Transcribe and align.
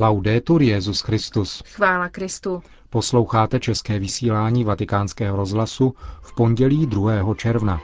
Laudetur 0.00 0.62
Jezus 0.62 1.00
Christus. 1.00 1.62
Chvála 1.66 2.08
Kristu. 2.08 2.62
Posloucháte 2.90 3.60
české 3.60 3.98
vysílání 3.98 4.64
Vatikánského 4.64 5.36
rozhlasu 5.36 5.94
v 6.22 6.34
pondělí 6.34 6.86
2. 6.86 7.34
června. 7.34 7.80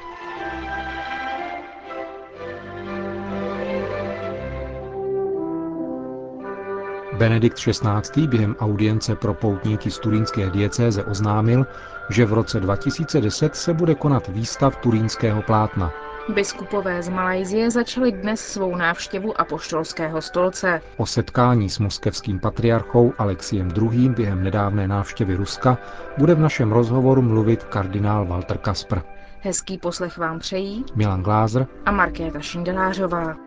Benedikt 7.18 7.58
XVI. 7.58 8.26
během 8.26 8.56
audience 8.58 9.14
pro 9.14 9.34
poutníky 9.34 9.90
z 9.90 9.98
turínské 9.98 10.50
diecéze 10.50 11.04
oznámil, 11.04 11.66
že 12.10 12.26
v 12.26 12.32
roce 12.32 12.60
2010 12.60 13.56
se 13.56 13.74
bude 13.74 13.94
konat 13.94 14.28
výstav 14.28 14.76
turínského 14.76 15.42
plátna. 15.42 15.92
Biskupové 16.34 17.02
z 17.02 17.08
Malajzie 17.08 17.70
začali 17.70 18.12
dnes 18.12 18.40
svou 18.40 18.76
návštěvu 18.76 19.40
apoštolského 19.40 20.22
stolce. 20.22 20.80
O 20.96 21.06
setkání 21.06 21.70
s 21.70 21.78
moskevským 21.78 22.40
patriarchou 22.40 23.12
Alexiem 23.18 23.70
II. 23.76 24.08
během 24.08 24.42
nedávné 24.42 24.88
návštěvy 24.88 25.34
Ruska 25.34 25.78
bude 26.18 26.34
v 26.34 26.40
našem 26.40 26.72
rozhovoru 26.72 27.22
mluvit 27.22 27.64
kardinál 27.64 28.26
Walter 28.26 28.58
Kasper. 28.58 29.02
Hezký 29.40 29.78
poslech 29.78 30.18
vám 30.18 30.38
přejí 30.38 30.84
Milan 30.94 31.22
Glázer 31.22 31.66
a 31.84 31.90
Markéta 31.90 32.40
Šindelářová. 32.40 33.45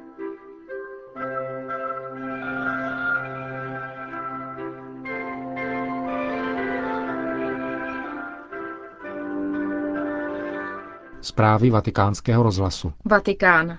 Zprávy 11.40 11.70
vatikánského 11.70 12.44
rozhlasu. 12.44 12.94
Vatikán. 13.06 13.78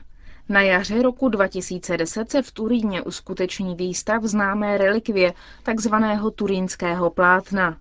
Na 0.48 0.60
jaře 0.60 1.02
roku 1.02 1.28
2010 1.28 2.30
se 2.30 2.42
v 2.42 2.52
Turíně 2.52 3.02
uskuteční 3.02 3.74
výstav 3.74 4.22
známé 4.22 4.78
relikvie 4.78 5.32
takzvaného 5.62 6.30
turínského 6.30 7.10
plátna. 7.10 7.76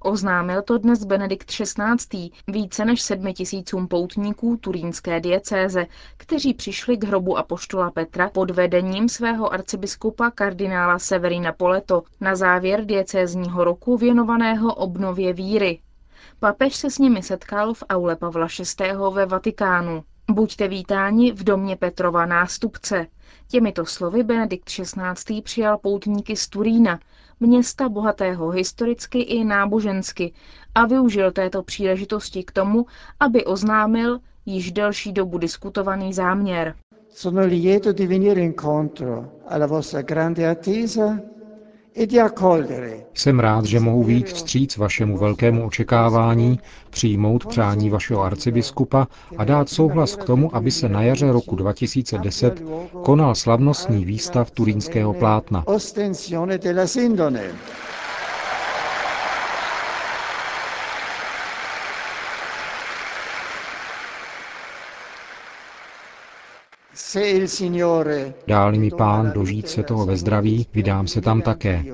Oznámil 0.00 0.62
to 0.62 0.78
dnes 0.78 1.04
Benedikt 1.04 1.50
XVI. 1.50 2.30
více 2.48 2.84
než 2.84 3.02
sedmi 3.02 3.32
tisícům 3.34 3.88
poutníků 3.88 4.56
turínské 4.56 5.20
diecéze, 5.20 5.86
kteří 6.16 6.54
přišli 6.54 6.96
k 6.96 7.04
hrobu 7.04 7.38
apoštola 7.38 7.90
Petra 7.90 8.30
pod 8.30 8.50
vedením 8.50 9.08
svého 9.08 9.52
arcibiskupa 9.52 10.30
kardinála 10.30 10.98
Severina 10.98 11.52
Poleto 11.52 12.02
na 12.20 12.36
závěr 12.36 12.84
diecézního 12.84 13.64
roku 13.64 13.96
věnovaného 13.96 14.74
obnově 14.74 15.32
víry. 15.32 15.78
Papež 16.44 16.76
se 16.76 16.90
s 16.90 16.98
nimi 16.98 17.22
setkal 17.22 17.74
v 17.74 17.84
aule 17.88 18.16
Pavla 18.16 18.46
VI. 18.80 18.92
ve 19.12 19.26
Vatikánu. 19.26 20.04
Buďte 20.30 20.68
vítáni 20.68 21.32
v 21.32 21.44
domě 21.44 21.76
Petrova 21.76 22.26
nástupce. 22.26 23.06
Těmito 23.48 23.86
slovy 23.86 24.22
Benedikt 24.22 24.64
XVI. 24.64 25.42
přijal 25.42 25.78
poutníky 25.78 26.36
z 26.36 26.48
Turína, 26.48 27.00
města 27.40 27.88
bohatého 27.88 28.50
historicky 28.50 29.20
i 29.20 29.44
nábožensky, 29.44 30.32
a 30.74 30.86
využil 30.86 31.32
této 31.32 31.62
příležitosti 31.62 32.42
k 32.44 32.52
tomu, 32.52 32.86
aby 33.20 33.44
oznámil 33.44 34.20
již 34.46 34.72
delší 34.72 35.12
dobu 35.12 35.38
diskutovaný 35.38 36.12
záměr. 36.12 36.74
Sono 37.08 37.46
lieto 37.46 37.92
di 37.92 38.06
venire 38.06 38.40
incontro 38.40 39.24
alla 39.48 39.66
vostra 39.66 40.02
grande 40.02 40.50
attesa 40.50 41.20
jsem 43.14 43.40
rád, 43.40 43.64
že 43.64 43.80
mohu 43.80 44.04
být 44.04 44.28
vstříc 44.28 44.76
vašemu 44.76 45.18
velkému 45.18 45.66
očekávání, 45.66 46.60
přijmout 46.90 47.46
přání 47.46 47.90
vašeho 47.90 48.22
arcibiskupa 48.22 49.08
a 49.38 49.44
dát 49.44 49.68
souhlas 49.68 50.16
k 50.16 50.24
tomu, 50.24 50.56
aby 50.56 50.70
se 50.70 50.88
na 50.88 51.02
jaře 51.02 51.32
roku 51.32 51.56
2010 51.56 52.62
konal 53.02 53.34
slavnostní 53.34 54.04
výstav 54.04 54.50
turínského 54.50 55.14
plátna. 55.14 55.64
Dál 68.46 68.72
mi 68.72 68.90
pán 68.90 69.32
dožít 69.32 69.68
se 69.68 69.82
toho 69.82 70.06
ve 70.06 70.16
zdraví, 70.16 70.66
vydám 70.74 71.06
se 71.06 71.20
tam 71.20 71.42
také. 71.42 71.84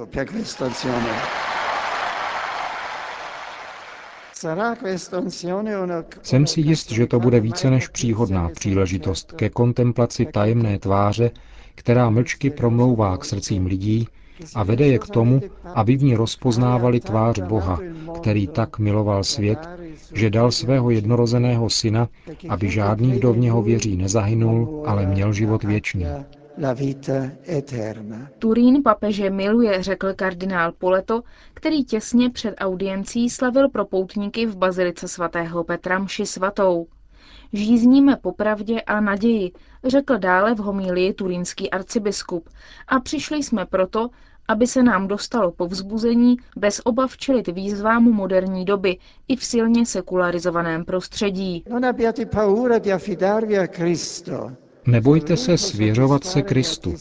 Jsem 6.22 6.46
si 6.46 6.60
jist, 6.60 6.92
že 6.92 7.06
to 7.06 7.20
bude 7.20 7.40
více 7.40 7.70
než 7.70 7.88
příhodná 7.88 8.48
příležitost 8.48 9.32
ke 9.32 9.48
kontemplaci 9.48 10.26
tajemné 10.26 10.78
tváře, 10.78 11.30
která 11.74 12.10
mlčky 12.10 12.50
promlouvá 12.50 13.16
k 13.16 13.24
srdcím 13.24 13.66
lidí 13.66 14.08
a 14.54 14.62
vede 14.62 14.86
je 14.86 14.98
k 14.98 15.06
tomu, 15.06 15.40
aby 15.74 15.96
v 15.96 16.02
ní 16.02 16.16
rozpoznávali 16.16 17.00
tvář 17.00 17.40
Boha, 17.40 17.78
který 18.20 18.46
tak 18.46 18.78
miloval 18.78 19.24
svět, 19.24 19.68
že 20.14 20.30
dal 20.30 20.52
svého 20.52 20.90
jednorozeného 20.90 21.70
syna, 21.70 22.08
aby 22.48 22.70
žádný, 22.70 23.12
kdo 23.12 23.32
v 23.32 23.38
něho 23.38 23.62
věří, 23.62 23.96
nezahynul, 23.96 24.82
ale 24.86 25.06
měl 25.06 25.32
život 25.32 25.64
věčný. 25.64 26.06
Turín 28.38 28.82
papeže 28.82 29.30
miluje, 29.30 29.82
řekl 29.82 30.14
kardinál 30.14 30.72
Poleto, 30.72 31.22
který 31.54 31.84
těsně 31.84 32.30
před 32.30 32.54
audiencí 32.58 33.30
slavil 33.30 33.68
pro 33.68 33.84
poutníky 33.84 34.46
v 34.46 34.56
bazilice 34.56 35.08
svatého 35.08 35.64
Petra 35.64 35.98
mši 35.98 36.26
svatou. 36.26 36.86
Žízníme 37.52 38.16
po 38.16 38.32
pravdě 38.32 38.80
a 38.80 39.00
naději, 39.00 39.52
řekl 39.84 40.18
dále 40.18 40.54
v 40.54 40.58
homílii 40.58 41.12
turínský 41.12 41.70
arcibiskup, 41.70 42.48
a 42.88 43.00
přišli 43.00 43.42
jsme 43.42 43.66
proto, 43.66 44.08
aby 44.50 44.66
se 44.66 44.82
nám 44.82 45.08
dostalo 45.08 45.50
povzbuzení 45.52 46.36
bez 46.56 46.80
obav 46.84 47.16
čelit 47.16 47.48
výzvám 47.48 48.02
moderní 48.04 48.64
doby 48.64 48.96
i 49.28 49.36
v 49.36 49.44
silně 49.44 49.86
sekularizovaném 49.86 50.84
prostředí. 50.84 51.64
Nebojte 54.86 55.36
se 55.36 55.58
svěřovat 55.58 56.24
se 56.24 56.42
Kristu. 56.42 56.94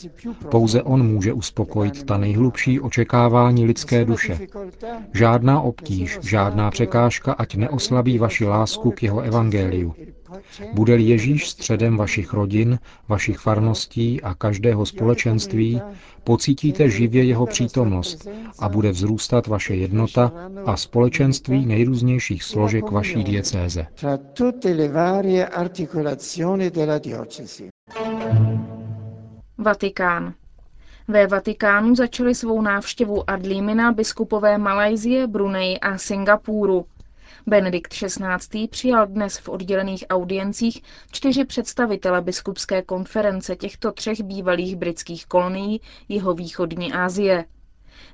Pouze 0.51 0.83
On 0.83 1.07
může 1.07 1.33
uspokojit 1.33 2.03
ta 2.03 2.17
nejhlubší 2.17 2.79
očekávání 2.79 3.65
lidské 3.65 4.05
duše. 4.05 4.39
Žádná 5.13 5.61
obtíž, 5.61 6.19
žádná 6.21 6.71
překážka, 6.71 7.33
ať 7.33 7.55
neoslabí 7.55 8.17
vaši 8.17 8.45
lásku 8.45 8.91
k 8.91 9.03
jeho 9.03 9.21
evangeliu. 9.21 9.95
Bude-li 10.73 11.03
Ježíš 11.03 11.49
středem 11.49 11.97
vašich 11.97 12.33
rodin, 12.33 12.79
vašich 13.07 13.37
farností 13.39 14.21
a 14.21 14.33
každého 14.33 14.85
společenství, 14.85 15.81
pocítíte 16.23 16.89
živě 16.89 17.23
jeho 17.23 17.45
přítomnost 17.45 18.27
a 18.59 18.69
bude 18.69 18.91
vzrůstat 18.91 19.47
vaše 19.47 19.75
jednota 19.75 20.31
a 20.65 20.77
společenství 20.77 21.65
nejrůznějších 21.65 22.43
složek 22.43 22.91
vaší 22.91 23.23
diecéze. 23.23 23.87
Vatikán. 29.57 30.33
Ve 31.07 31.27
Vatikánu 31.27 31.95
začali 31.95 32.35
svou 32.35 32.61
návštěvu 32.61 33.29
Adlímina 33.29 33.91
biskupové 33.91 34.57
Malajzie, 34.57 35.27
Brunei 35.27 35.79
a 35.79 35.97
Singapuru. 35.97 36.85
Benedikt 37.47 37.93
XVI. 37.93 38.67
přijal 38.67 39.07
dnes 39.07 39.37
v 39.37 39.49
oddělených 39.49 40.05
audiencích 40.09 40.81
čtyři 41.11 41.45
představitele 41.45 42.21
biskupské 42.21 42.81
konference 42.81 43.55
těchto 43.55 43.91
třech 43.91 44.21
bývalých 44.21 44.75
britských 44.75 45.25
kolonií 45.25 45.81
jihovýchodní 46.07 46.93
Asie. 46.93 47.45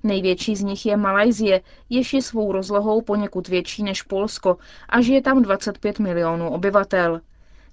Největší 0.03 0.55
z 0.55 0.63
nich 0.63 0.85
je 0.85 0.97
Malajzie, 0.97 1.61
jež 1.89 2.13
je 2.13 2.21
svou 2.21 2.51
rozlohou 2.51 3.01
poněkud 3.01 3.47
větší 3.47 3.83
než 3.83 4.01
Polsko 4.01 4.57
a 4.89 5.01
žije 5.01 5.21
tam 5.21 5.41
25 5.41 5.99
milionů 5.99 6.49
obyvatel. 6.49 7.21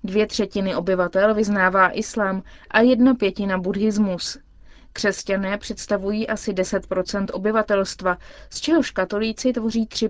Dvě 0.05 0.27
třetiny 0.27 0.75
obyvatel 0.75 1.35
vyznává 1.35 1.91
islám 1.91 2.43
a 2.71 2.81
jedna 2.81 3.15
pětina 3.15 3.59
buddhismus. 3.59 4.39
Křesťané 4.93 5.59
představují 5.59 6.29
asi 6.29 6.53
10% 6.53 7.27
obyvatelstva, 7.33 8.19
z 8.51 8.61
čehož 8.61 8.91
katolíci 8.91 9.53
tvoří 9.53 9.87
3 9.87 10.09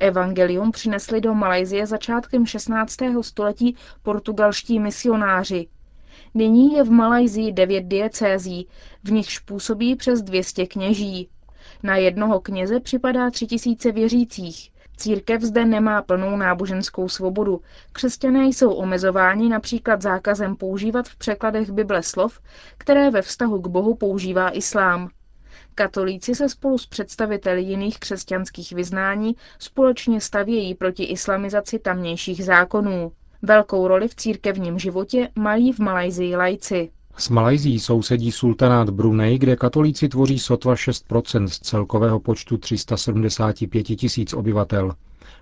Evangelium 0.00 0.70
přinesli 0.70 1.20
do 1.20 1.34
Malajzie 1.34 1.86
začátkem 1.86 2.46
16. 2.46 2.96
století 3.20 3.76
portugalští 4.02 4.78
misionáři. 4.78 5.66
Nyní 6.34 6.72
je 6.72 6.84
v 6.84 6.90
Malajzii 6.90 7.52
devět 7.52 7.84
diecézí, 7.84 8.68
v 9.04 9.12
nichž 9.12 9.38
působí 9.38 9.96
přes 9.96 10.22
200 10.22 10.66
kněží. 10.66 11.28
Na 11.82 11.96
jednoho 11.96 12.40
kněze 12.40 12.80
připadá 12.80 13.30
tři 13.30 13.46
tisíce 13.46 13.92
věřících. 13.92 14.70
Církev 14.96 15.42
zde 15.42 15.64
nemá 15.64 16.02
plnou 16.02 16.36
náboženskou 16.36 17.08
svobodu. 17.08 17.60
Křesťané 17.92 18.46
jsou 18.46 18.72
omezováni 18.72 19.48
například 19.48 20.02
zákazem 20.02 20.56
používat 20.56 21.08
v 21.08 21.16
překladech 21.16 21.70
Bible 21.70 22.02
slov, 22.02 22.40
které 22.78 23.10
ve 23.10 23.22
vztahu 23.22 23.60
k 23.62 23.66
Bohu 23.66 23.94
používá 23.94 24.50
islám. 24.56 25.10
Katolíci 25.80 26.34
se 26.34 26.48
spolu 26.48 26.78
s 26.78 26.86
představiteli 26.86 27.62
jiných 27.62 27.98
křesťanských 27.98 28.72
vyznání 28.72 29.36
společně 29.58 30.20
stavějí 30.20 30.74
proti 30.74 31.04
islamizaci 31.04 31.78
tamnějších 31.78 32.44
zákonů. 32.44 33.12
Velkou 33.42 33.88
roli 33.88 34.08
v 34.08 34.14
církevním 34.14 34.78
životě 34.78 35.28
mají 35.34 35.72
v 35.72 35.78
Malajzii 35.78 36.36
lajci. 36.36 36.90
S 37.16 37.28
Malajzí 37.28 37.80
sousedí 37.80 38.32
sultanát 38.32 38.90
Brunei, 38.90 39.38
kde 39.38 39.56
katolíci 39.56 40.08
tvoří 40.08 40.38
sotva 40.38 40.74
6% 40.74 41.46
z 41.46 41.58
celkového 41.58 42.20
počtu 42.20 42.56
375 42.56 43.82
tisíc 43.82 44.32
obyvatel. 44.32 44.92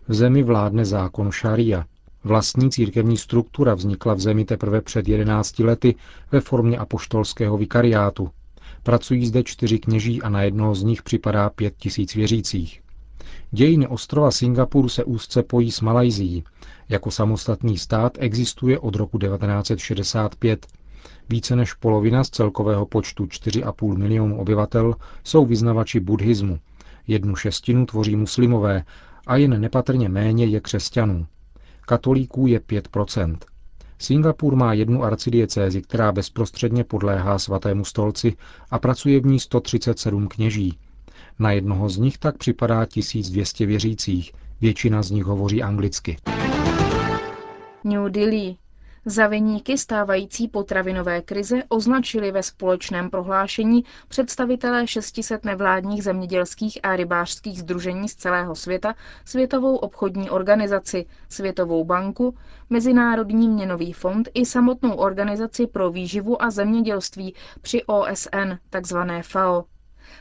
V 0.08 0.14
zemi 0.14 0.42
vládne 0.42 0.84
zákon 0.84 1.30
šaria. 1.30 1.84
Vlastní 2.24 2.70
církevní 2.70 3.16
struktura 3.16 3.74
vznikla 3.74 4.14
v 4.14 4.20
zemi 4.20 4.44
teprve 4.44 4.80
před 4.80 5.08
11 5.08 5.58
lety 5.58 5.94
ve 6.32 6.40
formě 6.40 6.78
apoštolského 6.78 7.58
vikariátu. 7.58 8.30
Pracují 8.82 9.26
zde 9.26 9.42
čtyři 9.42 9.78
kněží 9.78 10.22
a 10.22 10.28
na 10.28 10.42
jednoho 10.42 10.74
z 10.74 10.82
nich 10.82 11.02
připadá 11.02 11.50
pět 11.50 11.74
tisíc 11.76 12.14
věřících. 12.14 12.82
Dějiny 13.50 13.86
ostrova 13.86 14.30
Singapur 14.30 14.88
se 14.88 15.04
úzce 15.04 15.42
pojí 15.42 15.72
s 15.72 15.80
Malajzií. 15.80 16.44
Jako 16.88 17.10
samostatný 17.10 17.78
stát 17.78 18.18
existuje 18.20 18.78
od 18.78 18.96
roku 18.96 19.18
1965. 19.18 20.66
Více 21.28 21.56
než 21.56 21.74
polovina 21.74 22.24
z 22.24 22.30
celkového 22.30 22.86
počtu 22.86 23.24
4,5 23.24 23.96
milionů 23.96 24.38
obyvatel 24.38 24.94
jsou 25.24 25.46
vyznavači 25.46 26.00
buddhismu. 26.00 26.58
Jednu 27.06 27.36
šestinu 27.36 27.86
tvoří 27.86 28.16
muslimové 28.16 28.84
a 29.26 29.36
jen 29.36 29.60
nepatrně 29.60 30.08
méně 30.08 30.44
je 30.44 30.60
křesťanů. 30.60 31.26
Katolíků 31.80 32.46
je 32.46 32.60
5 32.60 32.88
Singapur 33.98 34.56
má 34.56 34.72
jednu 34.72 35.04
arcidiecézi, 35.04 35.82
která 35.82 36.12
bezprostředně 36.12 36.84
podléhá 36.84 37.38
svatému 37.38 37.84
stolci 37.84 38.36
a 38.70 38.78
pracuje 38.78 39.20
v 39.20 39.26
ní 39.26 39.40
137 39.40 40.28
kněží. 40.28 40.78
Na 41.38 41.50
jednoho 41.50 41.88
z 41.88 41.98
nich 41.98 42.18
tak 42.18 42.38
připadá 42.38 42.86
1200 42.86 43.66
věřících, 43.66 44.32
většina 44.60 45.02
z 45.02 45.10
nich 45.10 45.24
hovoří 45.24 45.62
anglicky. 45.62 46.16
New 47.84 48.08
Delhi. 48.08 48.56
Za 49.10 49.26
vyníky 49.26 49.78
stávající 49.78 50.48
potravinové 50.48 51.22
krize 51.22 51.62
označili 51.68 52.32
ve 52.32 52.42
společném 52.42 53.10
prohlášení 53.10 53.84
představitelé 54.08 54.86
600 54.86 55.44
nevládních 55.44 56.02
zemědělských 56.02 56.78
a 56.82 56.96
rybářských 56.96 57.58
združení 57.58 58.08
z 58.08 58.14
celého 58.14 58.54
světa 58.54 58.94
Světovou 59.24 59.76
obchodní 59.76 60.30
organizaci, 60.30 61.06
Světovou 61.28 61.84
banku, 61.84 62.34
Mezinárodní 62.70 63.48
měnový 63.48 63.92
fond 63.92 64.28
i 64.34 64.46
samotnou 64.46 64.94
organizaci 64.94 65.66
pro 65.66 65.90
výživu 65.90 66.42
a 66.42 66.50
zemědělství 66.50 67.34
při 67.62 67.84
OSN, 67.84 68.52
takzvané 68.70 69.22
FAO. 69.22 69.64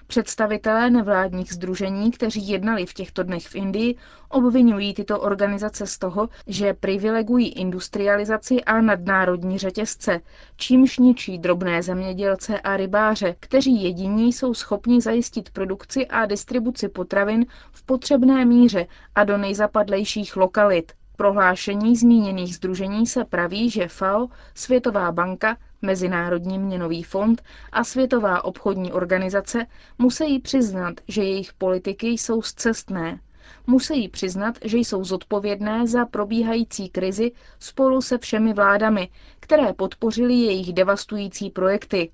Představitelé 0.07 0.89
nevládních 0.89 1.53
združení, 1.53 2.11
kteří 2.11 2.49
jednali 2.49 2.85
v 2.85 2.93
těchto 2.93 3.23
dnech 3.23 3.47
v 3.47 3.55
Indii, 3.55 3.95
obvinují 4.29 4.93
tyto 4.93 5.19
organizace 5.19 5.87
z 5.87 5.97
toho, 5.97 6.29
že 6.47 6.73
privilegují 6.73 7.49
industrializaci 7.49 8.63
a 8.63 8.81
nadnárodní 8.81 9.57
řetězce, 9.57 10.21
čímž 10.57 10.97
ničí 10.97 11.37
drobné 11.39 11.83
zemědělce 11.83 12.59
a 12.59 12.77
rybáře, 12.77 13.35
kteří 13.39 13.83
jediní 13.83 14.33
jsou 14.33 14.53
schopni 14.53 15.01
zajistit 15.01 15.49
produkci 15.49 16.07
a 16.07 16.25
distribuci 16.25 16.89
potravin 16.89 17.45
v 17.71 17.83
potřebné 17.83 18.45
míře 18.45 18.87
a 19.15 19.23
do 19.23 19.37
nejzapadlejších 19.37 20.35
lokalit. 20.37 20.91
Prohlášení 21.17 21.95
zmíněných 21.95 22.55
združení 22.55 23.07
se 23.07 23.25
praví, 23.25 23.69
že 23.69 23.87
FAO, 23.87 24.27
Světová 24.55 25.11
banka, 25.11 25.57
Mezinárodní 25.81 26.59
měnový 26.59 27.03
fond 27.03 27.43
a 27.71 27.83
Světová 27.83 28.43
obchodní 28.43 28.91
organizace 28.93 29.65
musí 29.97 30.39
přiznat, 30.39 30.93
že 31.07 31.23
jejich 31.23 31.53
politiky 31.53 32.07
jsou 32.07 32.41
zcestné. 32.41 33.19
Musí 33.67 34.07
přiznat, 34.09 34.55
že 34.65 34.77
jsou 34.77 35.03
zodpovědné 35.03 35.87
za 35.87 36.05
probíhající 36.05 36.89
krizi 36.89 37.31
spolu 37.59 38.01
se 38.01 38.17
všemi 38.17 38.53
vládami, 38.53 39.09
které 39.39 39.73
podpořily 39.73 40.33
jejich 40.33 40.73
devastující 40.73 41.49
projekty, 41.49 42.11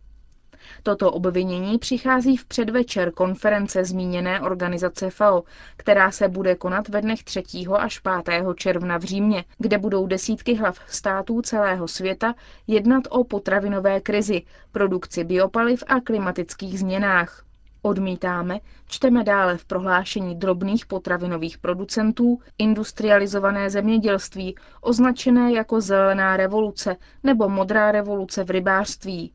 Toto 0.84 1.12
obvinění 1.12 1.78
přichází 1.78 2.38
v 2.38 2.46
předvečer 2.46 3.12
konference 3.12 3.86
zmíněné 3.86 4.42
organizace 4.42 5.10
FAO, 5.10 5.44
která 5.78 6.12
se 6.12 6.28
bude 6.28 6.56
konat 6.56 6.88
ve 6.88 7.02
dnech 7.02 7.24
3. 7.24 7.44
až 7.78 8.00
5. 8.26 8.46
června 8.56 8.98
v 8.98 9.04
Římě, 9.04 9.46
kde 9.58 9.78
budou 9.78 10.08
desítky 10.08 10.56
hlav 10.56 10.80
států 10.88 11.42
celého 11.42 11.88
světa 11.88 12.36
jednat 12.68 13.04
o 13.10 13.24
potravinové 13.24 14.02
krizi, 14.02 14.42
produkci 14.72 15.24
biopaliv 15.24 15.84
a 15.88 16.00
klimatických 16.00 16.80
změnách. 16.80 17.44
Odmítáme, 17.86 18.60
čteme 18.88 19.24
dále 19.24 19.58
v 19.58 19.66
prohlášení 19.66 20.36
drobných 20.36 20.86
potravinových 20.86 21.58
producentů, 21.58 22.40
industrializované 22.58 23.70
zemědělství, 23.70 24.56
označené 24.82 25.52
jako 25.52 25.82
zelená 25.82 26.38
revoluce 26.38 26.96
nebo 27.24 27.50
modrá 27.50 27.92
revoluce 27.92 28.44
v 28.44 28.50
rybářství. 28.50 29.34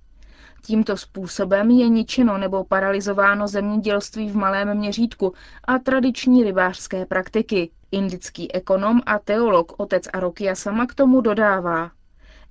Tímto 0.62 0.96
způsobem 0.96 1.70
je 1.70 1.88
ničeno 1.88 2.38
nebo 2.38 2.64
paralizováno 2.64 3.48
zemědělství 3.48 4.30
v 4.30 4.36
malém 4.36 4.74
měřítku 4.78 5.34
a 5.64 5.78
tradiční 5.78 6.44
rybářské 6.44 7.06
praktiky. 7.06 7.70
Indický 7.92 8.54
ekonom 8.54 9.00
a 9.06 9.18
teolog 9.18 9.72
otec 9.76 10.04
Arokia 10.12 10.54
sama 10.54 10.86
k 10.86 10.94
tomu 10.94 11.20
dodává. 11.20 11.90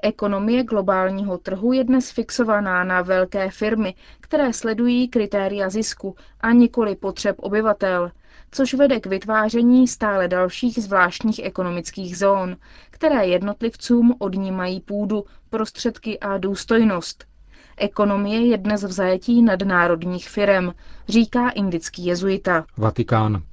Ekonomie 0.04 0.64
globálního 0.64 1.38
trhu 1.38 1.74
je 1.74 1.84
dnes 1.84 2.12
fixovaná 2.12 2.84
na 2.84 3.02
velké 3.02 3.50
firmy, 3.52 3.96
které 4.20 4.54
sledují 4.54 5.08
kritéria 5.08 5.70
zisku 5.70 6.16
a 6.42 6.52
nikoli 6.52 6.96
potřeb 6.96 7.36
obyvatel, 7.40 8.12
což 8.52 8.74
vede 8.74 9.00
k 9.00 9.06
vytváření 9.06 9.88
stále 9.88 10.28
dalších 10.28 10.84
zvláštních 10.84 11.40
ekonomických 11.44 12.18
zón, 12.18 12.56
které 12.90 13.26
jednotlivcům 13.28 14.16
odnímají 14.20 14.80
půdu, 14.82 15.24
prostředky 15.50 16.20
a 16.20 16.38
důstojnost– 16.38 17.24
Ekonomie 17.78 18.48
je 18.48 18.58
dnes 18.58 18.84
v 18.84 18.92
zajetí 18.92 19.42
nadnárodních 19.42 20.30
firem, 20.30 20.74
říká 21.08 21.50
indický 21.50 22.06
jezuita. 22.06 22.66
Vatikán. 22.78 23.44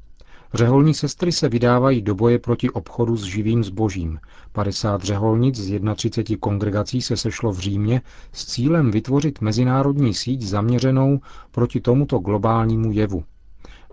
Řeholní 0.55 0.94
sestry 0.94 1.32
se 1.32 1.49
vydávají 1.49 2.03
do 2.03 2.15
boje 2.15 2.38
proti 2.38 2.71
obchodu 2.71 3.17
s 3.17 3.25
živým 3.25 3.65
zbožím. 3.65 4.19
50 4.53 5.03
řeholnic 5.03 5.56
z 5.56 5.81
31 5.94 6.41
kongregací 6.41 7.03
se 7.03 7.17
sešlo 7.17 7.53
v 7.53 7.59
Římě 7.59 8.03
s 8.32 8.47
cílem 8.47 8.91
vytvořit 8.91 9.41
mezinárodní 9.41 10.15
síť 10.15 10.43
zaměřenou 10.43 11.20
proti 11.50 11.81
tomuto 11.81 12.19
globálnímu 12.19 12.93
jevu. 12.93 13.25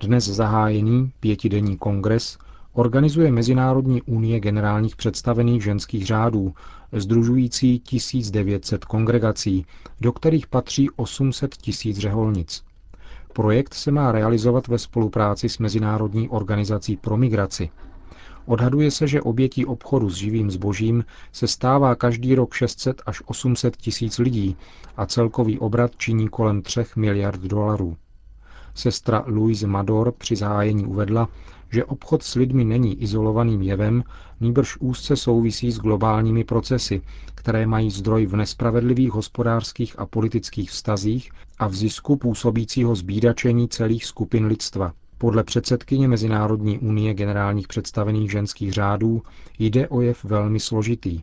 Dnes 0.01 0.23
zahájený 0.25 1.11
pětidenní 1.19 1.77
kongres 1.77 2.37
organizuje 2.73 3.31
Mezinárodní 3.31 4.01
unie 4.01 4.39
generálních 4.39 4.95
představených 4.95 5.63
ženských 5.63 6.05
řádů, 6.05 6.53
združující 6.91 7.79
1900 7.79 8.85
kongregací, 8.85 9.65
do 10.01 10.11
kterých 10.11 10.47
patří 10.47 10.89
800 10.89 11.55
tisíc 11.55 11.97
řeholnic. 11.97 12.63
Projekt 13.33 13.73
se 13.73 13.91
má 13.91 14.11
realizovat 14.11 14.67
ve 14.67 14.77
spolupráci 14.77 15.49
s 15.49 15.57
Mezinárodní 15.57 16.29
organizací 16.29 16.97
pro 16.97 17.17
migraci. 17.17 17.69
Odhaduje 18.45 18.91
se, 18.91 19.07
že 19.07 19.21
obětí 19.21 19.65
obchodu 19.65 20.09
s 20.09 20.15
živým 20.15 20.51
zbožím 20.51 21.05
se 21.31 21.47
stává 21.47 21.95
každý 21.95 22.35
rok 22.35 22.53
600 22.53 23.01
až 23.05 23.21
800 23.25 23.77
tisíc 23.77 24.17
lidí 24.19 24.55
a 24.97 25.05
celkový 25.05 25.59
obrat 25.59 25.91
činí 25.97 26.29
kolem 26.29 26.61
3 26.61 26.85
miliard 26.95 27.41
dolarů. 27.41 27.97
Sestra 28.75 29.23
Louise 29.27 29.67
Mador 29.67 30.11
při 30.11 30.35
zahájení 30.35 30.85
uvedla, 30.85 31.27
že 31.71 31.85
obchod 31.85 32.23
s 32.23 32.35
lidmi 32.35 32.63
není 32.65 33.01
izolovaným 33.01 33.61
jevem, 33.61 34.03
nýbrž 34.39 34.77
úzce 34.79 35.15
souvisí 35.15 35.71
s 35.71 35.79
globálními 35.79 36.43
procesy, 36.43 37.01
které 37.35 37.65
mají 37.65 37.91
zdroj 37.91 38.25
v 38.25 38.35
nespravedlivých 38.35 39.11
hospodářských 39.11 39.99
a 39.99 40.05
politických 40.05 40.71
vztazích 40.71 41.31
a 41.59 41.67
v 41.67 41.75
zisku 41.75 42.15
působícího 42.17 42.95
zbídačení 42.95 43.67
celých 43.67 44.05
skupin 44.05 44.45
lidstva. 44.45 44.93
Podle 45.17 45.43
předsedkyně 45.43 46.07
Mezinárodní 46.07 46.79
unie 46.79 47.13
generálních 47.13 47.67
představených 47.67 48.31
ženských 48.31 48.73
řádů 48.73 49.21
jde 49.59 49.87
o 49.87 50.01
jev 50.01 50.23
velmi 50.23 50.59
složitý. 50.59 51.21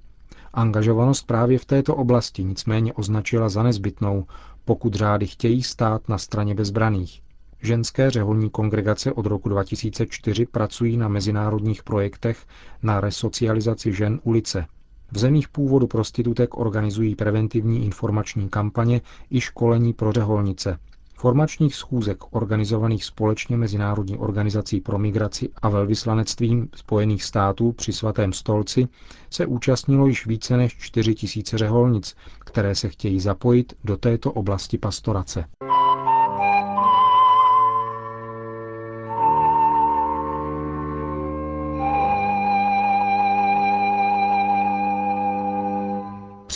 Angažovanost 0.55 1.27
právě 1.27 1.59
v 1.59 1.65
této 1.65 1.95
oblasti 1.97 2.45
nicméně 2.45 2.93
označila 2.93 3.49
za 3.49 3.63
nezbytnou, 3.63 4.25
pokud 4.65 4.95
řády 4.95 5.27
chtějí 5.27 5.63
stát 5.63 6.09
na 6.09 6.19
straně 6.19 6.55
bezbraných. 6.55 7.21
Ženské 7.63 8.11
řeholní 8.11 8.51
kongregace 8.51 9.13
od 9.13 9.27
roku 9.27 9.49
2004 9.49 10.47
pracují 10.47 10.97
na 10.97 11.09
mezinárodních 11.09 11.83
projektech 11.83 12.47
na 12.83 13.01
resocializaci 13.01 13.93
žen 13.93 14.21
ulice. 14.25 14.67
V 15.13 15.19
zemích 15.19 15.49
původu 15.49 15.87
prostitutek 15.87 16.59
organizují 16.59 17.15
preventivní 17.15 17.85
informační 17.87 18.49
kampaně 18.49 19.01
i 19.31 19.41
školení 19.41 19.93
pro 19.93 20.13
řeholnice. 20.13 20.79
Formačních 21.15 21.75
schůzek 21.75 22.19
organizovaných 22.31 23.05
společně 23.05 23.57
Mezinárodní 23.57 24.19
organizací 24.19 24.81
pro 24.81 24.99
migraci 24.99 25.49
a 25.63 25.69
velvyslanectvím 25.69 26.69
Spojených 26.75 27.25
států 27.25 27.73
při 27.73 27.93
svatém 27.93 28.33
stolci 28.33 28.89
se 29.31 29.47
účastnilo 29.47 30.07
již 30.07 30.27
více 30.27 30.57
než 30.57 30.77
4 30.79 31.15
tisíce 31.15 31.59
řeholnic, 31.59 32.17
které 32.41 32.75
se 32.75 32.89
chtějí 32.89 33.21
zapojit 33.21 33.73
do 33.85 33.97
této 33.97 34.33
oblasti 34.33 34.79
pastorace. 34.79 35.45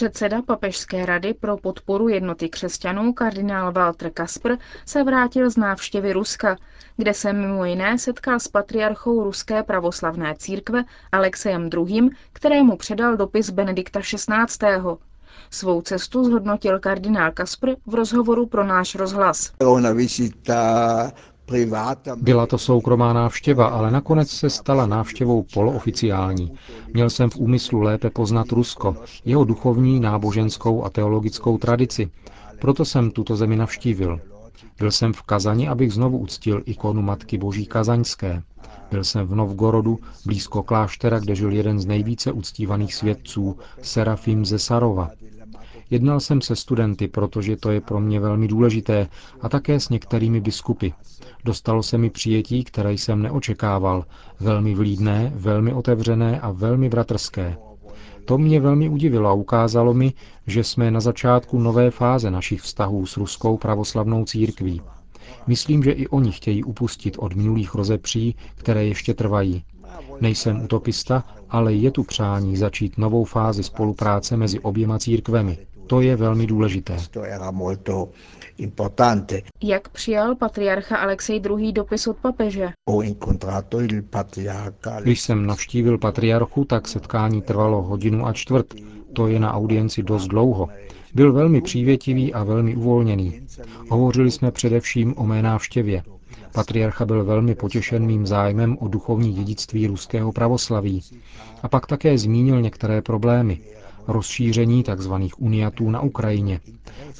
Předseda 0.02 0.42
Papežské 0.42 1.06
rady 1.06 1.34
pro 1.34 1.56
podporu 1.56 2.08
jednoty 2.08 2.48
křesťanů 2.48 3.12
kardinál 3.12 3.72
Walter 3.72 4.10
Kasper 4.10 4.58
se 4.86 5.04
vrátil 5.04 5.50
z 5.50 5.56
návštěvy 5.56 6.12
Ruska, 6.12 6.56
kde 6.96 7.14
se 7.14 7.32
mimo 7.32 7.64
jiné 7.64 7.98
setkal 7.98 8.40
s 8.40 8.48
patriarchou 8.48 9.24
Ruské 9.24 9.62
pravoslavné 9.62 10.34
církve 10.38 10.84
Alexejem 11.12 11.70
II., 11.88 12.10
kterému 12.32 12.76
předal 12.76 13.16
dopis 13.16 13.50
Benedikta 13.50 14.00
XVI. 14.00 14.78
Svou 15.50 15.82
cestu 15.82 16.24
zhodnotil 16.24 16.78
kardinál 16.78 17.32
Kaspr 17.32 17.70
v 17.86 17.94
rozhovoru 17.94 18.46
pro 18.46 18.64
náš 18.64 18.94
rozhlas. 18.94 19.52
Byla 22.16 22.46
to 22.46 22.58
soukromá 22.58 23.12
návštěva, 23.12 23.66
ale 23.66 23.90
nakonec 23.90 24.30
se 24.30 24.50
stala 24.50 24.86
návštěvou 24.86 25.42
polooficiální. 25.54 26.52
Měl 26.94 27.10
jsem 27.10 27.30
v 27.30 27.36
úmyslu 27.36 27.80
lépe 27.80 28.10
poznat 28.10 28.52
Rusko, 28.52 28.96
jeho 29.24 29.44
duchovní, 29.44 30.00
náboženskou 30.00 30.84
a 30.84 30.90
teologickou 30.90 31.58
tradici. 31.58 32.10
Proto 32.58 32.84
jsem 32.84 33.10
tuto 33.10 33.36
zemi 33.36 33.56
navštívil. 33.56 34.20
Byl 34.78 34.90
jsem 34.90 35.12
v 35.12 35.22
Kazani, 35.22 35.68
abych 35.68 35.92
znovu 35.92 36.18
uctil 36.18 36.62
ikonu 36.64 37.02
Matky 37.02 37.38
Boží 37.38 37.66
Kazaňské. 37.66 38.42
Byl 38.90 39.04
jsem 39.04 39.26
v 39.26 39.34
Novgorodu, 39.34 39.98
blízko 40.26 40.62
kláštera, 40.62 41.18
kde 41.18 41.34
žil 41.34 41.52
jeden 41.52 41.80
z 41.80 41.86
nejvíce 41.86 42.32
uctívaných 42.32 42.94
svědců, 42.94 43.58
Serafim 43.82 44.44
ze 44.44 44.58
Sarova. 44.58 45.10
Jednal 45.92 46.20
jsem 46.20 46.40
se 46.40 46.56
studenty, 46.56 47.08
protože 47.08 47.56
to 47.56 47.70
je 47.70 47.80
pro 47.80 48.00
mě 48.00 48.20
velmi 48.20 48.48
důležité, 48.48 49.08
a 49.40 49.48
také 49.48 49.80
s 49.80 49.88
některými 49.88 50.40
biskupy. 50.40 50.88
Dostalo 51.44 51.82
se 51.82 51.98
mi 51.98 52.10
přijetí, 52.10 52.64
které 52.64 52.92
jsem 52.92 53.22
neočekával, 53.22 54.04
velmi 54.40 54.74
vlídné, 54.74 55.32
velmi 55.34 55.72
otevřené 55.72 56.40
a 56.40 56.50
velmi 56.50 56.88
bratrské. 56.88 57.56
To 58.24 58.38
mě 58.38 58.60
velmi 58.60 58.88
udivilo 58.88 59.28
a 59.28 59.32
ukázalo 59.32 59.94
mi, 59.94 60.12
že 60.46 60.64
jsme 60.64 60.90
na 60.90 61.00
začátku 61.00 61.58
nové 61.58 61.90
fáze 61.90 62.30
našich 62.30 62.60
vztahů 62.60 63.06
s 63.06 63.16
ruskou 63.16 63.56
pravoslavnou 63.56 64.24
církví. 64.24 64.80
Myslím, 65.46 65.82
že 65.82 65.92
i 65.92 66.08
oni 66.08 66.32
chtějí 66.32 66.64
upustit 66.64 67.16
od 67.18 67.34
minulých 67.34 67.74
rozepří, 67.74 68.36
které 68.56 68.84
ještě 68.84 69.14
trvají. 69.14 69.64
Nejsem 70.20 70.62
utopista, 70.64 71.24
ale 71.50 71.74
je 71.74 71.90
tu 71.90 72.02
přání 72.02 72.56
začít 72.56 72.98
novou 72.98 73.24
fázi 73.24 73.62
spolupráce 73.62 74.36
mezi 74.36 74.60
oběma 74.60 74.98
církvemi. 74.98 75.58
To 75.86 76.00
je 76.00 76.16
velmi 76.16 76.46
důležité. 76.46 76.96
Jak 79.62 79.88
přijal 79.88 80.34
patriarcha 80.34 80.96
Alexej 80.96 81.42
II. 81.58 81.72
dopis 81.72 82.06
od 82.06 82.16
papeže? 82.16 82.68
Když 85.02 85.20
jsem 85.20 85.46
navštívil 85.46 85.98
patriarchu, 85.98 86.64
tak 86.64 86.88
setkání 86.88 87.42
trvalo 87.42 87.82
hodinu 87.82 88.26
a 88.26 88.32
čtvrt. 88.32 88.66
To 89.12 89.26
je 89.28 89.40
na 89.40 89.52
audienci 89.54 90.02
dost 90.02 90.26
dlouho. 90.26 90.68
Byl 91.14 91.32
velmi 91.32 91.60
přívětivý 91.60 92.34
a 92.34 92.44
velmi 92.44 92.76
uvolněný. 92.76 93.40
Hovořili 93.88 94.30
jsme 94.30 94.50
především 94.50 95.14
o 95.16 95.26
mé 95.26 95.42
návštěvě. 95.42 96.02
Patriarcha 96.52 97.04
byl 97.06 97.24
velmi 97.24 97.54
potěšen 97.54 98.06
mým 98.06 98.26
zájmem 98.26 98.76
o 98.80 98.88
duchovní 98.88 99.32
dědictví 99.32 99.86
ruského 99.86 100.32
pravoslaví. 100.32 101.00
A 101.62 101.68
pak 101.68 101.86
také 101.86 102.18
zmínil 102.18 102.60
některé 102.60 103.02
problémy, 103.02 103.60
rozšíření 104.06 104.82
tzv. 104.82 105.12
uniatů 105.38 105.90
na 105.90 106.00
Ukrajině. 106.00 106.60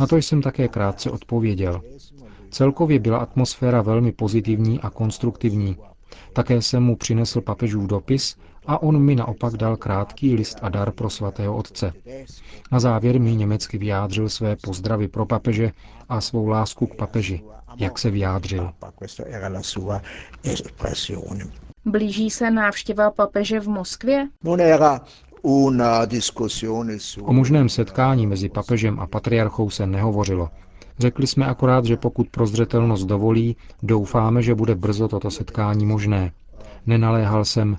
Na 0.01 0.07
to 0.07 0.17
jsem 0.17 0.43
také 0.43 0.69
krátce 0.69 1.11
odpověděl. 1.11 1.81
Celkově 2.51 2.99
byla 2.99 3.19
atmosféra 3.19 3.83
velmi 3.83 4.13
pozitivní 4.13 4.81
a 4.81 4.91
konstruktivní. 4.91 5.77
Také 6.33 6.63
jsem 6.63 6.83
mu 6.83 6.97
přinesl 6.97 7.41
papežův 7.41 7.87
dopis 7.87 8.37
a 8.67 8.83
on 8.83 8.99
mi 9.03 9.15
naopak 9.15 9.57
dal 9.57 9.77
krátký 9.77 10.35
list 10.35 10.59
a 10.63 10.69
dar 10.69 10.93
pro 10.93 11.11
svatého 11.11 11.57
otce. 11.57 11.93
Na 12.73 12.81
závěr 12.81 13.21
mi 13.21 13.37
německy 13.37 13.79
vyjádřil 13.79 14.29
své 14.29 14.57
pozdravy 14.57 15.09
pro 15.09 15.27
papeže 15.27 15.73
a 16.09 16.21
svou 16.21 16.47
lásku 16.49 16.87
k 16.87 16.95
papeži, 16.95 17.43
jak 17.77 17.99
se 17.99 18.11
vyjádřil. 18.11 18.73
Blíží 21.85 22.31
se 22.31 22.51
návštěva 22.51 23.11
papeže 23.11 23.61
v 23.61 23.69
Moskvě? 23.69 24.29
O 27.25 27.33
možném 27.33 27.69
setkání 27.69 28.27
mezi 28.27 28.49
papežem 28.49 29.01
a 29.01 29.07
patriarchou 29.07 29.71
se 29.71 29.87
nehovořilo. 29.87 30.49
Řekli 30.99 31.27
jsme 31.27 31.47
akorát, 31.47 31.85
že 31.85 31.97
pokud 31.97 32.29
prozřetelnost 32.31 33.07
dovolí, 33.07 33.57
doufáme, 33.83 34.43
že 34.43 34.55
bude 34.55 34.75
brzo 34.75 35.09
toto 35.09 35.31
setkání 35.31 35.87
možné. 35.87 36.33
Nenaléhal 36.87 37.45
jsem 37.45 37.77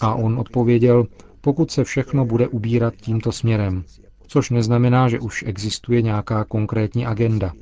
a 0.00 0.14
on 0.14 0.38
odpověděl, 0.38 1.06
pokud 1.40 1.70
se 1.70 1.84
všechno 1.84 2.24
bude 2.24 2.48
ubírat 2.48 2.94
tímto 2.96 3.32
směrem, 3.32 3.84
což 4.26 4.50
neznamená, 4.50 5.08
že 5.08 5.20
už 5.20 5.44
existuje 5.46 6.02
nějaká 6.02 6.44
konkrétní 6.44 7.06
agenda. 7.06 7.52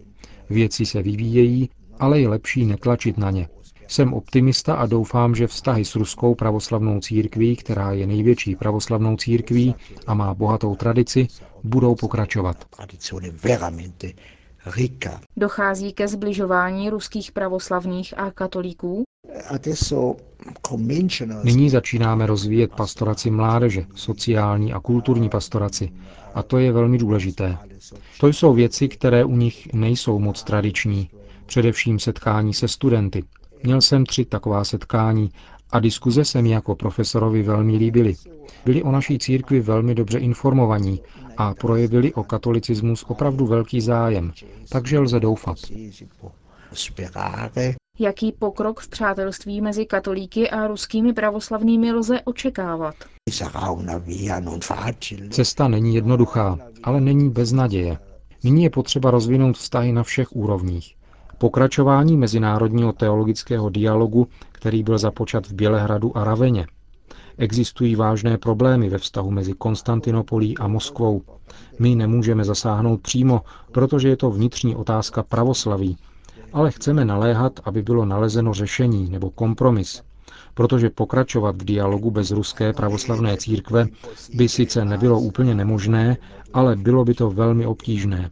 Věci 0.50 0.87
se 0.87 1.02
vyvíjejí, 1.02 1.71
ale 1.99 2.21
je 2.21 2.28
lepší 2.28 2.66
netlačit 2.66 3.18
na 3.18 3.30
ně. 3.30 3.49
Jsem 3.92 4.14
optimista 4.14 4.75
a 4.75 4.87
doufám, 4.87 5.34
že 5.34 5.46
vztahy 5.46 5.84
s 5.84 5.94
ruskou 5.94 6.34
pravoslavnou 6.34 7.00
církví, 7.00 7.56
která 7.56 7.92
je 7.92 8.06
největší 8.06 8.56
pravoslavnou 8.56 9.16
církví 9.16 9.75
a 10.06 10.14
má 10.14 10.34
bohatou 10.34 10.76
tradici, 10.76 11.28
budou 11.64 11.94
pokračovat. 11.94 12.64
Dochází 15.37 15.92
ke 15.92 16.08
zbližování 16.08 16.90
ruských 16.90 17.32
pravoslavných 17.32 18.18
a 18.18 18.30
katolíků? 18.30 19.02
Nyní 21.44 21.70
začínáme 21.70 22.26
rozvíjet 22.26 22.70
pastoraci 22.76 23.30
mládeže, 23.30 23.87
sociální 23.94 24.72
a 24.72 24.80
kulturní 24.80 25.28
pastoraci. 25.28 25.92
A 26.34 26.42
to 26.42 26.58
je 26.58 26.72
velmi 26.72 26.99
důležité. 26.99 27.58
To 28.20 28.28
jsou 28.28 28.54
věci, 28.54 28.88
které 28.88 29.25
u 29.25 29.37
nich 29.37 29.72
nejsou 29.72 30.18
moc 30.18 30.42
tradiční. 30.42 31.11
Především 31.46 31.99
setkání 31.99 32.54
se 32.54 32.68
studenty, 32.68 33.25
Měl 33.64 33.81
jsem 33.81 34.07
tři 34.07 34.25
taková 34.25 34.64
setkání 34.64 35.31
a 35.73 35.81
diskuze 35.81 36.25
se 36.25 36.42
mi 36.42 36.50
jako 36.50 36.75
profesorovi 36.75 37.42
velmi 37.42 37.76
líbily. 37.76 38.14
Byli 38.64 38.83
o 38.83 38.92
naší 38.92 39.19
církvi 39.19 39.61
velmi 39.61 39.95
dobře 39.95 40.19
informovaní 40.19 41.00
a 41.37 41.54
projevili 41.54 42.14
o 42.14 42.25
katolicismus 42.25 43.04
opravdu 43.09 43.47
velký 43.47 43.81
zájem, 43.81 44.33
takže 44.69 44.99
lze 44.99 45.21
doufat. 45.21 45.57
Jaký 47.99 48.33
pokrok 48.33 48.81
v 48.81 48.88
přátelství 48.88 49.61
mezi 49.61 49.87
katolíky 49.87 50.50
a 50.50 50.66
ruskými 50.66 51.12
pravoslavnými 51.12 51.92
lze 51.92 52.21
očekávat? 52.21 52.95
Cesta 55.31 55.69
není 55.69 55.95
jednoduchá, 55.95 56.59
ale 56.83 57.00
není 57.00 57.31
bez 57.31 57.52
naděje. 57.52 57.99
Nyní 58.45 58.62
je 58.62 58.71
potřeba 58.71 59.11
rozvinout 59.11 59.57
vztahy 59.57 59.92
na 59.92 60.02
všech 60.02 60.37
úrovních 60.37 60.95
pokračování 61.42 62.16
mezinárodního 62.16 62.92
teologického 62.92 63.68
dialogu, 63.68 64.28
který 64.52 64.82
byl 64.82 64.99
započat 64.99 65.46
v 65.46 65.52
Bělehradu 65.52 66.16
a 66.16 66.25
Raveně. 66.25 66.66
Existují 67.38 67.96
vážné 67.96 68.38
problémy 68.38 68.88
ve 68.88 68.99
vztahu 68.99 69.30
mezi 69.30 69.52
Konstantinopolí 69.52 70.58
a 70.58 70.68
Moskvou. 70.68 71.22
My 71.78 71.94
nemůžeme 71.94 72.44
zasáhnout 72.44 73.00
přímo, 73.00 73.40
protože 73.72 74.08
je 74.08 74.16
to 74.16 74.30
vnitřní 74.30 74.76
otázka 74.76 75.22
pravoslaví, 75.22 75.96
ale 76.52 76.70
chceme 76.70 77.04
naléhat, 77.04 77.61
aby 77.64 77.82
bylo 77.82 78.04
nalezeno 78.04 78.54
řešení 78.54 79.11
nebo 79.11 79.30
kompromis, 79.30 80.02
protože 80.55 80.91
pokračovat 80.91 81.62
v 81.62 81.65
dialogu 81.65 82.11
bez 82.11 82.31
ruské 82.31 82.73
pravoslavné 82.73 83.37
církve 83.37 83.87
by 84.35 84.49
sice 84.49 84.85
nebylo 84.85 85.21
úplně 85.21 85.55
nemožné, 85.55 86.17
ale 86.55 86.77
bylo 86.77 87.05
by 87.05 87.15
to 87.15 87.31
velmi 87.31 87.67
obtížné. 87.67 88.31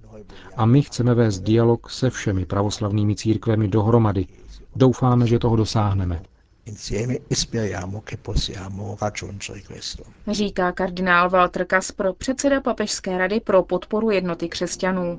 A 0.56 0.66
my 0.66 0.82
chceme 0.82 1.14
vést 1.14 1.40
dialog 1.40 1.90
se 1.90 2.10
všemi 2.10 2.46
pravoslavnými 2.46 3.16
církvemi 3.16 3.68
dohromady. 3.68 4.26
Doufáme, 4.76 5.26
že 5.26 5.38
toho 5.38 5.56
dosáhneme. 5.56 6.22
Říká 10.30 10.72
kardinál 10.72 11.30
Walter 11.30 11.64
Kaspr, 11.66 12.12
předseda 12.18 12.60
Papežské 12.60 13.18
rady 13.18 13.40
pro 13.40 13.62
podporu 13.62 14.10
jednoty 14.10 14.48
křesťanů. 14.48 15.18